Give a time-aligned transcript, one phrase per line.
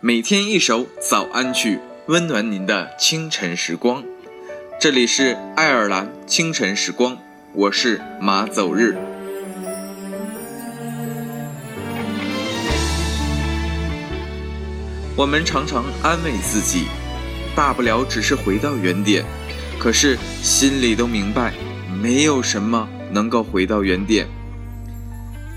[0.00, 4.04] 每天一首早安曲，温暖您的清晨时光。
[4.80, 7.18] 这里是爱尔兰清晨时光，
[7.52, 8.96] 我是马走日。
[15.16, 16.84] 我们常常安慰自己，
[17.56, 19.24] 大不了只是回到原点，
[19.80, 21.52] 可是心里都明白，
[22.00, 24.28] 没有什么能够回到原点。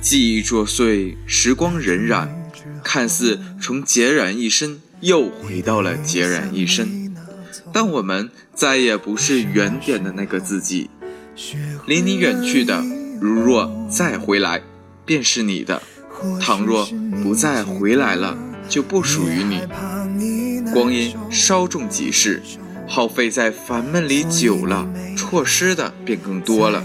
[0.02, 2.28] 记忆作祟，时光荏苒，
[2.84, 7.16] 看似从孑然一身又回到了孑然一身，
[7.74, 10.90] 但我们再也不是原点的那个自己。
[11.86, 12.84] 离你远去的，
[13.20, 14.62] 如若再回来，
[15.06, 15.82] 便是你的；
[16.40, 16.88] 倘若
[17.24, 18.38] 不再回来了，
[18.70, 19.62] 就不属于你。
[20.74, 22.42] 光阴稍纵即逝，
[22.88, 26.84] 耗费在烦闷里久了，错失的便更多了。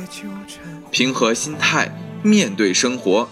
[0.91, 1.93] 平和心态。
[2.23, 3.29] 面对生活，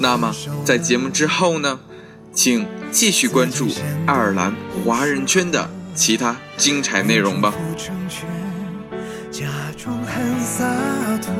[0.00, 1.80] 那么在节目之后呢？
[2.32, 3.68] 请继续关注
[4.06, 7.52] 爱尔兰华人圈的其他精彩内容吧。
[9.32, 10.64] 假装很洒
[11.20, 11.34] 脱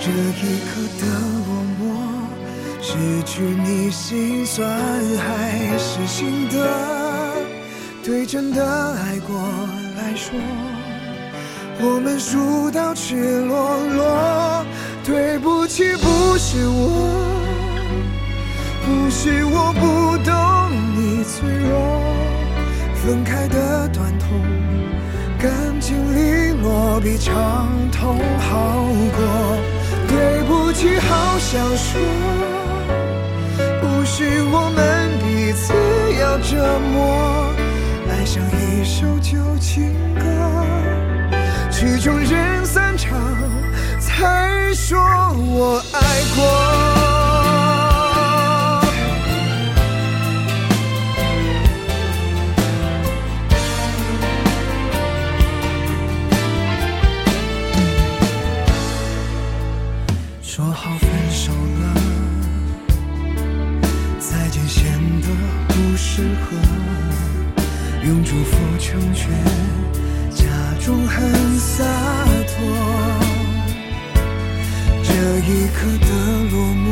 [0.00, 1.06] 这一刻的
[1.46, 1.48] 落
[1.80, 1.82] 寞，
[2.80, 2.94] 失
[3.26, 4.80] 去你心酸
[5.18, 6.56] 还是心的？
[8.04, 8.64] 对真的
[8.94, 9.36] 爱过
[9.96, 10.38] 来说。
[11.82, 14.09] 我们输到赤裸裸，
[15.70, 16.74] 不，是我，
[18.84, 20.32] 不是我不懂
[20.96, 21.70] 你脆弱，
[22.96, 24.28] 分开的短痛，
[25.38, 25.48] 干
[25.80, 28.82] 净利落比长痛好
[29.16, 29.22] 过。
[30.08, 32.00] 对不起，好想说，
[33.80, 35.72] 不是我们彼此
[36.20, 37.54] 要折磨，
[38.10, 40.24] 爱上一首旧情歌。
[41.70, 43.16] 曲终人散场，
[44.00, 45.98] 才说我爱
[46.36, 46.40] 过。
[60.42, 61.94] 说好分手了，
[64.18, 64.84] 再见显
[65.22, 65.28] 得
[65.68, 66.56] 不适合，
[68.04, 69.30] 用祝福成全。
[70.34, 70.44] 假
[70.84, 71.84] 装很洒
[75.32, 76.06] 这一刻的
[76.50, 76.86] 落寞，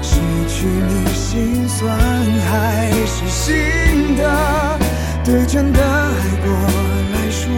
[0.00, 0.16] 失
[0.48, 1.94] 去你心酸
[2.50, 4.78] 还是心的？
[5.22, 6.50] 对真的爱过
[7.12, 7.52] 来说，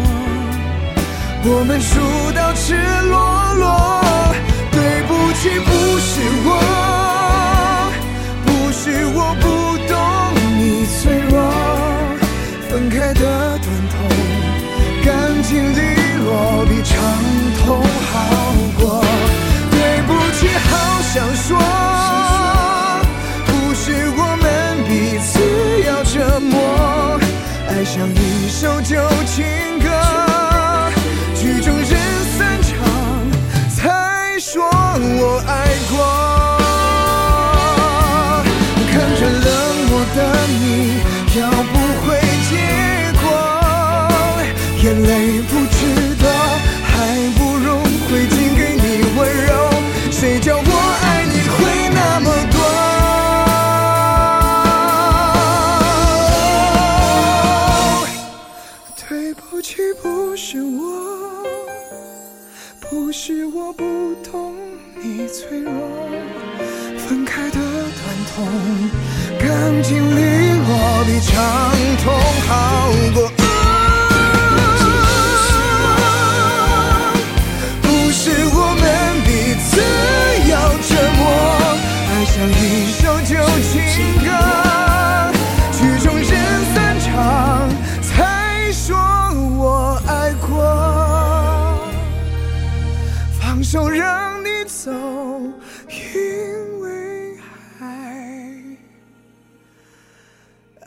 [1.45, 1.93] 我们输
[2.33, 2.75] 到赤
[3.09, 4.04] 裸裸。
[28.55, 28.95] 手就
[29.27, 29.74] 轻。
[62.91, 64.55] 不是我不懂
[65.03, 65.73] 你脆弱。
[66.99, 67.63] 分开的短
[68.35, 68.47] 痛，
[69.39, 70.21] 干净利
[70.53, 71.35] 落比长
[72.05, 72.14] 痛
[93.75, 94.93] 就让你走，
[95.89, 97.37] 因为
[97.77, 98.55] 还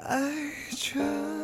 [0.05, 0.31] 爱
[0.71, 1.36] 着。